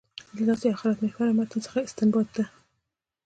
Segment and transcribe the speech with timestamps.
[0.35, 2.45] له داسې آخرت محوره متن څخه استنباط ده.